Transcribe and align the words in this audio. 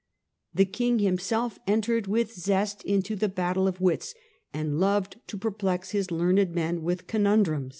The 0.51 0.65
king 0.65 0.97
himself 0.97 1.59
entered 1.67 2.07
with 2.07 2.33
zest 2.33 2.81
into 2.83 3.15
the 3.15 3.29
battle 3.29 3.67
of 3.67 3.79
wits, 3.79 4.15
and 4.51 4.79
loved 4.79 5.17
to 5.27 5.37
perplex 5.37 5.91
his 5.91 6.09
learned 6.09 6.55
men 6.55 6.81
with 6.81 7.05
con 7.05 7.25
undrums. 7.25 7.69